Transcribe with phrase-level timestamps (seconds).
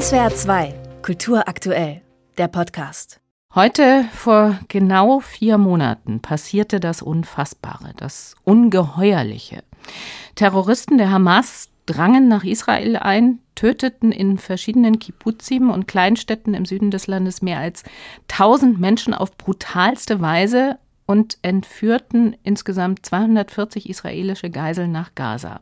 [0.00, 2.02] SWR 2, Kultur aktuell,
[2.36, 3.20] der Podcast.
[3.54, 9.62] Heute vor genau vier Monaten passierte das Unfassbare, das Ungeheuerliche.
[10.34, 16.90] Terroristen der Hamas drangen nach Israel ein, töteten in verschiedenen Kibbuzim und Kleinstädten im Süden
[16.90, 17.84] des Landes mehr als
[18.32, 20.76] 1000 Menschen auf brutalste Weise
[21.06, 25.60] und entführten insgesamt 240 israelische Geiseln nach Gaza.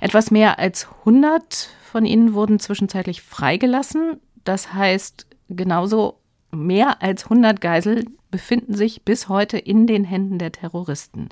[0.00, 4.20] Etwas mehr als 100 von ihnen wurden zwischenzeitlich freigelassen.
[4.44, 6.18] Das heißt, genauso
[6.50, 11.28] mehr als 100 Geiseln befinden sich bis heute in den Händen der Terroristen.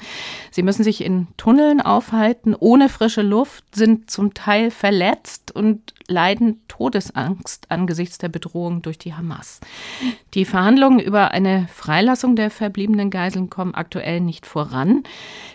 [0.53, 6.61] Sie müssen sich in Tunneln aufhalten, ohne frische Luft, sind zum Teil verletzt und leiden
[6.69, 9.61] Todesangst angesichts der Bedrohung durch die Hamas.
[10.35, 15.03] Die Verhandlungen über eine Freilassung der verbliebenen Geiseln kommen aktuell nicht voran.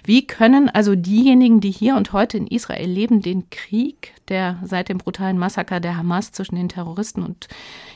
[0.04, 4.90] Wie können also diejenigen, die hier und heute in Israel leben, den Krieg, der seit
[4.90, 7.48] dem brutalen Massaker der Hamas zwischen den Terroristen und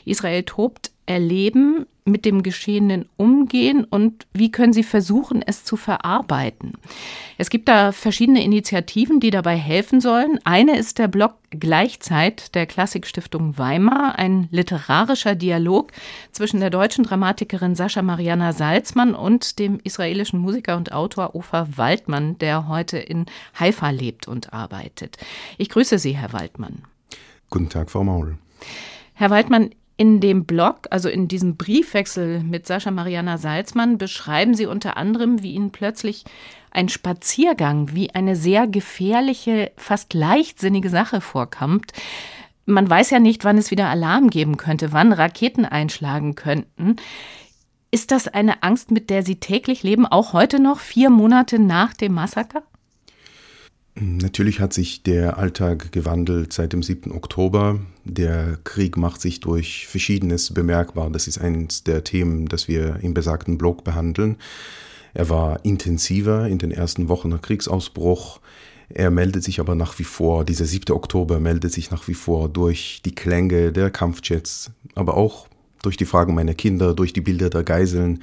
[0.04, 6.74] Israel tobt, erleben, mit dem Geschehenen umgehen und wie können Sie versuchen, es zu verarbeiten?
[7.38, 10.38] Es gibt da verschiedene Initiativen, die dabei helfen sollen.
[10.44, 15.92] Eine ist der Blog Gleichzeit der Klassikstiftung Weimar, ein literarischer Dialog
[16.32, 22.38] zwischen der deutschen Dramatikerin Sascha Mariana Salzmann und dem israelischen Musiker und Autor Ofer Waldmann,
[22.38, 23.26] der heute in
[23.58, 25.16] Haifa lebt und arbeitet.
[25.58, 26.82] Ich grüße Sie, Herr Waldmann.
[27.50, 28.38] Guten Tag, Frau Maul.
[29.14, 29.70] Herr Waldmann,
[30.00, 35.42] in dem Blog, also in diesem Briefwechsel mit Sascha Mariana Salzmann, beschreiben Sie unter anderem,
[35.42, 36.24] wie Ihnen plötzlich
[36.70, 41.92] ein Spaziergang wie eine sehr gefährliche, fast leichtsinnige Sache vorkommt.
[42.64, 46.96] Man weiß ja nicht, wann es wieder Alarm geben könnte, wann Raketen einschlagen könnten.
[47.90, 51.92] Ist das eine Angst, mit der Sie täglich leben, auch heute noch, vier Monate nach
[51.92, 52.62] dem Massaker?
[53.94, 57.12] Natürlich hat sich der Alltag gewandelt seit dem 7.
[57.12, 57.80] Oktober.
[58.04, 61.10] Der Krieg macht sich durch Verschiedenes bemerkbar.
[61.10, 64.36] Das ist eines der Themen, das wir im besagten Blog behandeln.
[65.12, 68.40] Er war intensiver in den ersten Wochen nach Kriegsausbruch.
[68.88, 70.94] Er meldet sich aber nach wie vor, dieser 7.
[70.94, 75.46] Oktober meldet sich nach wie vor durch die Klänge der Kampfjets, aber auch
[75.82, 78.22] durch die Fragen meiner Kinder, durch die Bilder der Geiseln,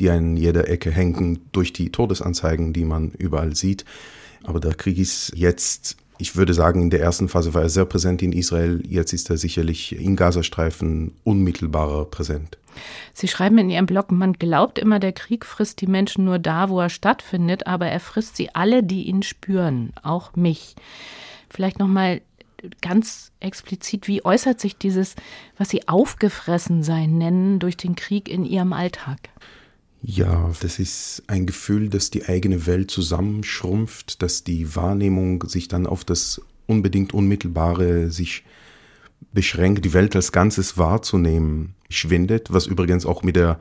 [0.00, 3.84] die an jeder Ecke hängen, durch die Todesanzeigen, die man überall sieht.
[4.46, 7.84] Aber der Krieg ist jetzt, ich würde sagen, in der ersten Phase war er sehr
[7.84, 8.82] präsent in Israel.
[8.88, 12.58] Jetzt ist er sicherlich im Gazastreifen unmittelbarer präsent.
[13.12, 16.68] Sie schreiben in Ihrem Blog, man glaubt immer, der Krieg frisst die Menschen nur da,
[16.68, 20.76] wo er stattfindet, aber er frisst sie alle, die ihn spüren, auch mich.
[21.48, 22.20] Vielleicht noch mal
[22.80, 25.14] ganz explizit, wie äußert sich dieses,
[25.58, 29.18] was Sie aufgefressen sein nennen, durch den Krieg in Ihrem Alltag?
[30.08, 35.84] Ja, das ist ein Gefühl, dass die eigene Welt zusammenschrumpft, dass die Wahrnehmung sich dann
[35.84, 38.44] auf das unbedingt Unmittelbare sich
[39.32, 43.58] beschränkt, die Welt als Ganzes wahrzunehmen, schwindet, was übrigens auch mit der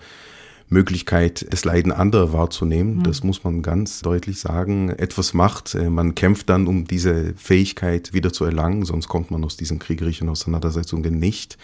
[0.69, 3.03] Möglichkeit, das Leiden anderer wahrzunehmen, mhm.
[3.03, 5.73] das muss man ganz deutlich sagen, etwas macht.
[5.73, 9.79] Äh, man kämpft dann, um diese Fähigkeit wieder zu erlangen, sonst kommt man aus diesen
[9.79, 11.57] kriegerischen Auseinandersetzungen nicht.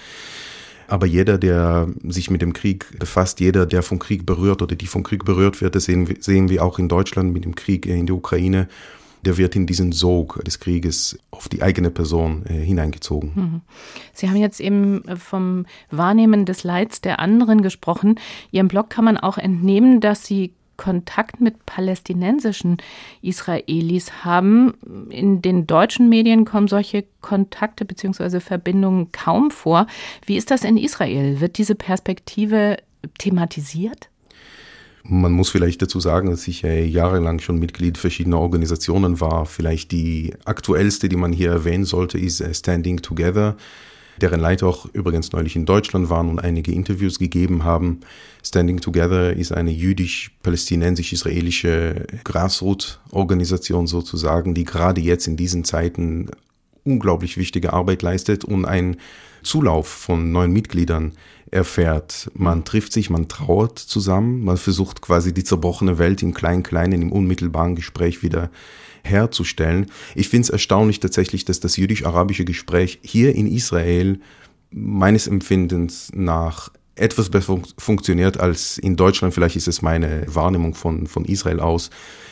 [0.91, 4.87] Aber jeder, der sich mit dem Krieg befasst, jeder, der vom Krieg berührt oder die
[4.87, 7.85] vom Krieg berührt wird, das sehen wir, sehen wir auch in Deutschland mit dem Krieg
[7.85, 8.67] in der Ukraine,
[9.23, 13.31] der wird in diesen Sog des Krieges auf die eigene Person äh, hineingezogen.
[13.35, 13.61] Mhm.
[14.11, 18.19] Sie haben jetzt eben vom Wahrnehmen des Leids der anderen gesprochen.
[18.51, 20.51] Ihrem Blog kann man auch entnehmen, dass Sie
[20.81, 22.77] Kontakt mit palästinensischen
[23.21, 24.73] Israelis haben.
[25.09, 28.39] In den deutschen Medien kommen solche Kontakte bzw.
[28.39, 29.85] Verbindungen kaum vor.
[30.25, 31.39] Wie ist das in Israel?
[31.39, 32.77] Wird diese Perspektive
[33.19, 34.09] thematisiert?
[35.03, 39.45] Man muss vielleicht dazu sagen, dass ich jahrelang schon Mitglied verschiedener Organisationen war.
[39.45, 43.55] Vielleicht die aktuellste, die man hier erwähnen sollte, ist Standing Together
[44.21, 48.01] deren Leiter auch übrigens neulich in Deutschland waren und einige Interviews gegeben haben.
[48.43, 56.29] Standing Together ist eine jüdisch-palästinensisch-israelische Grassroot-Organisation sozusagen, die gerade jetzt in diesen Zeiten
[56.83, 58.97] unglaublich wichtige Arbeit leistet und einen
[59.43, 61.13] Zulauf von neuen Mitgliedern
[61.49, 62.31] erfährt.
[62.33, 67.11] Man trifft sich, man trauert zusammen, man versucht quasi die zerbrochene Welt im Klein-Kleinen, im
[67.11, 68.49] unmittelbaren Gespräch wieder
[69.03, 69.87] herzustellen.
[70.15, 74.19] Ich finde es erstaunlich tatsächlich, dass das jüdisch-arabische Gespräch hier in Israel
[74.71, 79.33] meines Empfindens nach etwas besser funktioniert als in Deutschland.
[79.33, 81.89] Vielleicht ist es meine Wahrnehmung von, von Israel aus.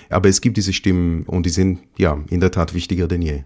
[0.10, 3.44] Aber es gibt diese Stimmen und die sind ja in der Tat wichtiger denn je.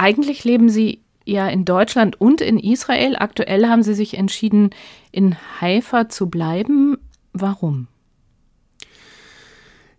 [0.00, 3.16] Eigentlich leben Sie ja in Deutschland und in Israel.
[3.18, 4.70] Aktuell haben Sie sich entschieden,
[5.12, 6.96] in Haifa zu bleiben.
[7.34, 7.86] Warum?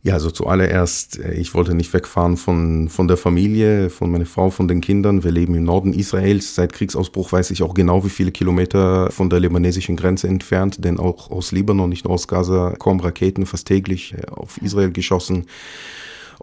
[0.01, 4.49] Ja, also zuallererst, äh, ich wollte nicht wegfahren von, von der Familie, von meiner Frau,
[4.49, 5.23] von den Kindern.
[5.23, 6.55] Wir leben im Norden Israels.
[6.55, 10.97] Seit Kriegsausbruch weiß ich auch genau, wie viele Kilometer von der libanesischen Grenze entfernt, denn
[10.99, 15.45] auch aus Libanon, nicht nur aus Gaza, kommen Raketen fast täglich äh, auf Israel geschossen.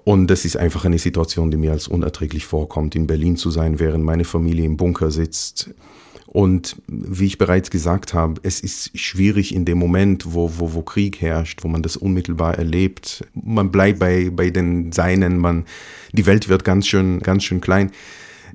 [0.05, 3.79] Und das ist einfach eine Situation, die mir als unerträglich vorkommt, in Berlin zu sein,
[3.79, 5.71] während meine Familie im Bunker sitzt.
[6.27, 10.83] Und wie ich bereits gesagt habe, es ist schwierig in dem Moment, wo, wo, wo
[10.83, 13.25] Krieg herrscht, wo man das unmittelbar erlebt.
[13.33, 15.65] Man bleibt bei, bei den Seinen, man,
[16.12, 17.93] die Welt wird ganz schön, ganz schön klein.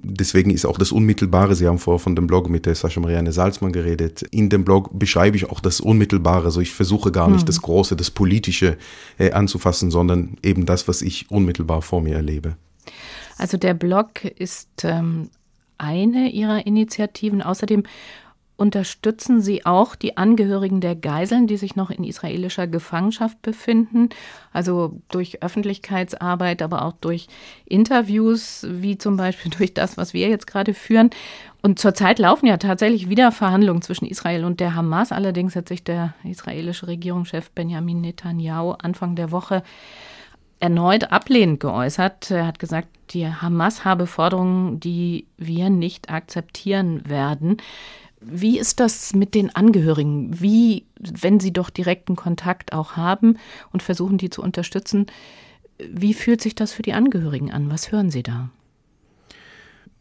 [0.06, 3.32] Deswegen ist auch das Unmittelbare, Sie haben vorher von dem Blog mit der Sascha Marianne
[3.32, 4.22] Salzmann geredet.
[4.32, 6.46] In dem Blog beschreibe ich auch das Unmittelbare.
[6.46, 7.48] Also ich versuche gar nicht mhm.
[7.48, 8.78] das Große, das Politische
[9.18, 12.58] äh, anzufassen, sondern eben das, was ich unmittelbar vor mir erlebe.
[13.38, 15.30] Also der Blog ist ähm,
[15.78, 17.42] eine ihrer Initiativen.
[17.42, 17.84] Außerdem
[18.64, 24.08] unterstützen sie auch die Angehörigen der Geiseln, die sich noch in israelischer Gefangenschaft befinden,
[24.54, 27.28] also durch Öffentlichkeitsarbeit, aber auch durch
[27.66, 31.10] Interviews, wie zum Beispiel durch das, was wir jetzt gerade führen.
[31.62, 35.12] Und zurzeit laufen ja tatsächlich wieder Verhandlungen zwischen Israel und der Hamas.
[35.12, 39.62] Allerdings hat sich der israelische Regierungschef Benjamin Netanyahu Anfang der Woche
[40.62, 42.32] erneut ablehnend geäußert.
[42.32, 47.58] Er hat gesagt, die Hamas habe Forderungen, die wir nicht akzeptieren werden.
[48.26, 50.40] Wie ist das mit den Angehörigen?
[50.42, 53.38] Wie, wenn sie doch direkten Kontakt auch haben
[53.72, 55.08] und versuchen, die zu unterstützen,
[55.92, 57.70] wie fühlt sich das für die Angehörigen an?
[57.70, 58.50] Was hören Sie da?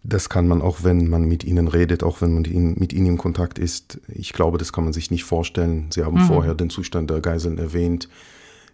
[0.04, 2.42] Das kann man auch, wenn man mit ihnen redet, auch wenn man
[2.76, 4.00] mit ihnen im Kontakt ist.
[4.08, 5.86] Ich glaube, das kann man sich nicht vorstellen.
[5.90, 6.26] Sie haben mhm.
[6.26, 8.08] vorher den Zustand der Geiseln erwähnt.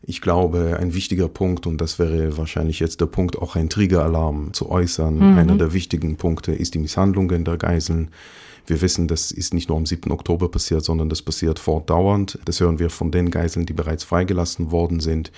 [0.03, 4.55] Ich glaube, ein wichtiger Punkt, und das wäre wahrscheinlich jetzt der Punkt, auch ein Triggeralarm
[4.55, 5.17] zu äußern.
[5.33, 5.39] Mhm.
[5.39, 8.11] Einer der wichtigen Punkte ist die Misshandlungen der Geiseln.
[8.69, 10.11] Wir wissen, das ist nicht nur am 7.
[10.13, 12.39] Oktober passiert, sondern das passiert fortdauernd.
[12.45, 15.33] Das hören wir von den Geiseln, die bereits freigelassen worden sind.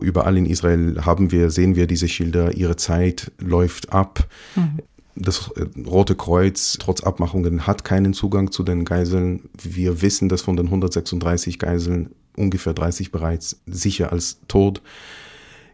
[0.00, 4.26] Überall in Israel haben wir, sehen wir diese Schilder, ihre Zeit läuft ab.
[4.56, 4.78] Mhm.
[5.14, 9.50] Das äh, Rote Kreuz, trotz Abmachungen, hat keinen Zugang zu den Geiseln.
[9.60, 14.80] Wir wissen, dass von den 136 Geiseln ungefähr 30 bereits sicher als tot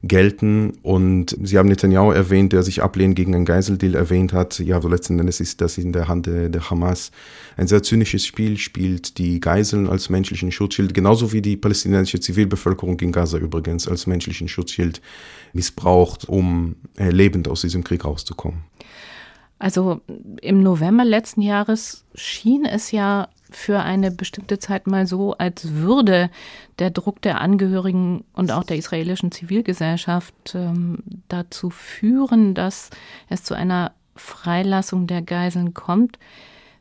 [0.06, 0.72] gelten.
[0.82, 4.58] Und Sie haben Netanyahu erwähnt, der sich ablehnt gegen einen Geiseldeal erwähnt hat.
[4.58, 7.10] Ja, so letzten Endes ist das in der Hand der, der Hamas
[7.56, 12.98] ein sehr zynisches Spiel, spielt die Geiseln als menschlichen Schutzschild, genauso wie die palästinensische Zivilbevölkerung
[13.00, 15.00] in Gaza übrigens als menschlichen Schutzschild
[15.52, 18.60] missbraucht, um äh, lebend aus diesem Krieg rauszukommen.
[19.58, 20.00] Also
[20.42, 26.28] im November letzten Jahres schien es ja für eine bestimmte Zeit mal so, als würde
[26.78, 30.98] der Druck der Angehörigen und auch der israelischen Zivilgesellschaft ähm,
[31.28, 32.90] dazu führen, dass
[33.28, 36.18] es zu einer Freilassung der Geiseln kommt.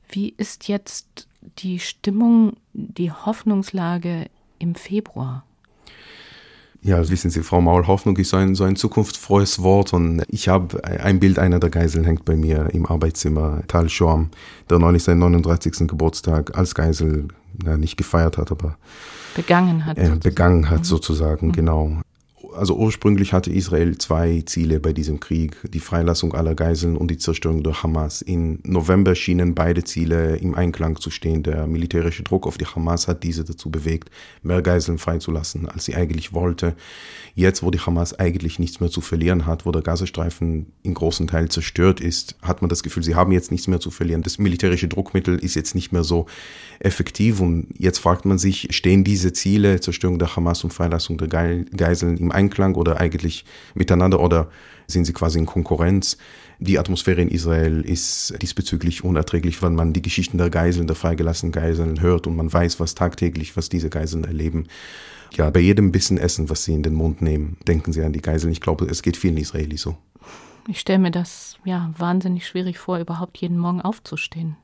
[0.09, 1.27] Wie ist jetzt
[1.59, 4.29] die Stimmung, die Hoffnungslage
[4.59, 5.45] im Februar?
[6.85, 10.50] Ja, wissen Sie, Frau Maul, Hoffnung ist so ein, so ein zukunftsfrohes Wort und ich
[10.50, 14.30] habe ein Bild einer der Geiseln hängt bei mir im Arbeitszimmer, Tal Schorm,
[14.69, 15.88] der neulich seinen 39.
[15.88, 17.30] Geburtstag als Geisel
[17.63, 18.77] na, nicht gefeiert hat, aber
[19.33, 19.97] begangen hat.
[19.97, 21.51] Äh, begangen hat sozusagen, mhm.
[21.53, 22.01] genau
[22.55, 27.17] also ursprünglich hatte Israel zwei Ziele bei diesem Krieg, die Freilassung aller Geiseln und die
[27.17, 28.21] Zerstörung durch Hamas.
[28.21, 31.44] Im November schienen beide Ziele im Einklang zu stehen.
[31.44, 34.09] Der militärische Druck auf die Hamas hat diese dazu bewegt,
[34.41, 36.75] mehr Geiseln freizulassen, als sie eigentlich wollte.
[37.35, 41.27] Jetzt, wo die Hamas eigentlich nichts mehr zu verlieren hat, wo der Gazastreifen in großen
[41.27, 44.23] Teilen zerstört ist, hat man das Gefühl, sie haben jetzt nichts mehr zu verlieren.
[44.23, 46.27] Das militärische Druckmittel ist jetzt nicht mehr so
[46.80, 51.28] effektiv und jetzt fragt man sich, stehen diese Ziele, Zerstörung der Hamas und Freilassung der
[51.28, 54.50] Geiseln im Einklang Einklang oder eigentlich miteinander oder
[54.88, 56.18] sind sie quasi in Konkurrenz?
[56.59, 61.52] Die Atmosphäre in Israel ist diesbezüglich unerträglich, wenn man die Geschichten der Geiseln, der freigelassenen
[61.52, 64.68] Geiseln hört und man weiß, was tagtäglich, was diese Geiseln erleben.
[65.33, 68.21] Ja, bei jedem Bissen Essen, was sie in den Mund nehmen, denken sie an die
[68.21, 68.52] Geiseln.
[68.52, 69.97] Ich glaube, es geht vielen Israelis so.
[70.68, 74.56] Ich stelle mir das ja wahnsinnig schwierig vor, überhaupt jeden Morgen aufzustehen.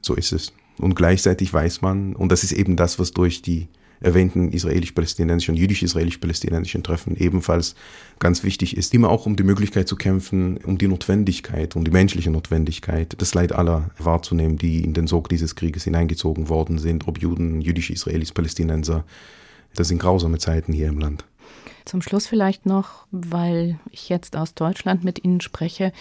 [0.00, 0.52] So ist es.
[0.78, 3.68] Und gleichzeitig weiß man, und das ist eben das, was durch die
[4.02, 7.74] erwähnten israelisch-palästinensischen jüdisch-israelisch-palästinensischen Treffen ebenfalls
[8.18, 11.90] ganz wichtig ist, immer auch um die Möglichkeit zu kämpfen, um die Notwendigkeit, um die
[11.90, 17.08] menschliche Notwendigkeit, das Leid aller wahrzunehmen, die in den Sog dieses Krieges hineingezogen worden sind,
[17.08, 19.04] ob Juden, jüdische Israelis, Palästinenser.
[19.74, 21.24] Das sind grausame Zeiten hier im Land.
[21.84, 25.92] Zum Schluss vielleicht noch, weil ich jetzt aus Deutschland mit Ihnen spreche,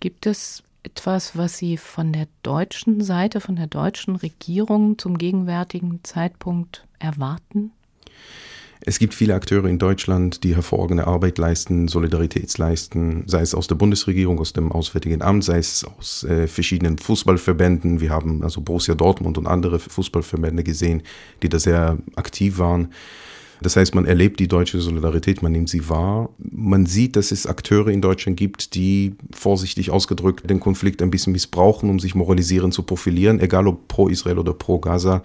[0.00, 6.00] gibt es etwas, was Sie von der deutschen Seite, von der deutschen Regierung zum gegenwärtigen
[6.04, 7.72] Zeitpunkt erwarten?
[8.80, 13.74] Es gibt viele Akteure in Deutschland, die hervorragende Arbeit leisten, Solidaritätsleisten, sei es aus der
[13.74, 18.00] Bundesregierung, aus dem Auswärtigen Amt, sei es aus äh, verschiedenen Fußballverbänden.
[18.00, 21.02] Wir haben also Borussia Dortmund und andere Fußballverbände gesehen,
[21.42, 22.92] die da sehr aktiv waren.
[23.60, 26.30] Das heißt, man erlebt die deutsche Solidarität, man nimmt sie wahr.
[26.38, 31.32] Man sieht, dass es Akteure in Deutschland gibt, die vorsichtig ausgedrückt den Konflikt ein bisschen
[31.32, 35.22] missbrauchen, um sich moralisierend zu profilieren, egal ob pro Israel oder pro Gaza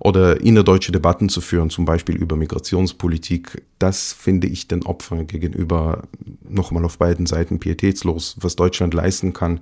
[0.00, 3.62] oder innerdeutsche Debatten zu führen, zum Beispiel über Migrationspolitik.
[3.78, 6.02] Das finde ich den Opfern gegenüber
[6.48, 8.36] nochmal auf beiden Seiten pietätslos.
[8.40, 9.60] Was Deutschland leisten kann,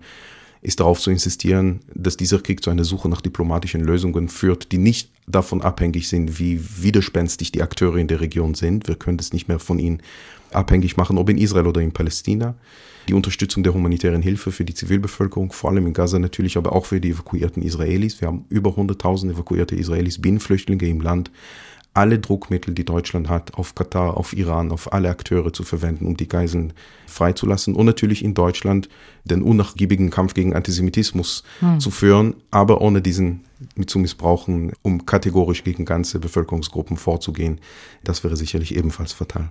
[0.63, 4.79] ist darauf zu insistieren, dass dieser Krieg zu einer Suche nach diplomatischen Lösungen führt, die
[4.79, 8.89] nicht davon abhängig sind, wie widerspenstig die Akteure in der Region sind.
[8.89, 10.03] Wir können das nicht mehr von ihnen
[10.53, 12.55] abhängig machen, ob in Israel oder in Palästina.
[13.09, 16.87] Die Unterstützung der humanitären Hilfe für die Zivilbevölkerung, vor allem in Gaza natürlich, aber auch
[16.87, 18.21] für die evakuierten Israelis.
[18.21, 21.31] Wir haben über 100.000 evakuierte Israelis, Binnenflüchtlinge im Land
[21.93, 26.17] alle Druckmittel, die Deutschland hat, auf Katar, auf Iran, auf alle Akteure zu verwenden, um
[26.17, 26.73] die Geiseln
[27.07, 28.89] freizulassen und natürlich in Deutschland
[29.25, 31.81] den unnachgiebigen Kampf gegen Antisemitismus hm.
[31.81, 33.45] zu führen, aber ohne diesen
[33.87, 37.61] zu missbrauchen, um kategorisch gegen ganze Bevölkerungsgruppen vorzugehen.
[38.05, 39.51] Das wäre sicherlich ebenfalls fatal.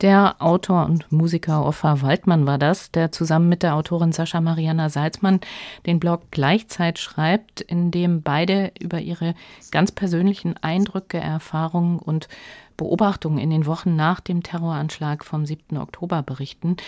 [0.00, 4.88] Der Autor und Musiker Offa Waldmann war das, der zusammen mit der Autorin Sascha Mariana
[4.88, 5.40] Salzmann
[5.84, 9.34] den Blog Gleichzeit schreibt, in dem beide über ihre
[9.70, 12.28] ganz persönlichen Eindrücke, Erfahrungen und
[12.78, 15.76] Beobachtungen in den Wochen nach dem Terroranschlag vom 7.
[15.76, 16.78] Oktober berichten.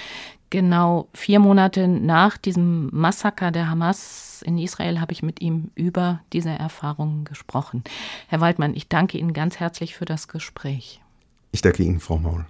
[0.49, 6.21] Genau vier Monate nach diesem Massaker der Hamas in Israel habe ich mit ihm über
[6.33, 7.85] diese Erfahrungen gesprochen.
[8.29, 11.03] Herr Waldmann, ich danke Ihnen ganz herzlich für das Gespräch.
[11.51, 12.47] Ich danke Ihnen, Frau Maul.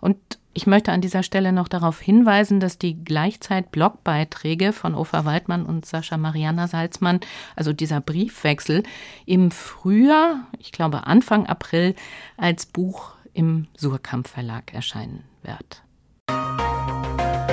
[0.00, 0.16] Und
[0.54, 5.86] ich möchte an dieser Stelle noch darauf hinweisen, dass die Gleichzeit-Blogbeiträge von Ofa Waldmann und
[5.86, 7.20] Sascha Mariana Salzmann,
[7.56, 8.82] also dieser Briefwechsel,
[9.24, 11.94] im Frühjahr, ich glaube Anfang April,
[12.36, 15.82] als Buch im Surkamp Verlag erscheinen wird.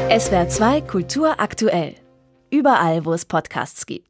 [0.09, 1.95] SWR 2 Kultur aktuell.
[2.49, 4.07] Überall, wo es Podcasts gibt.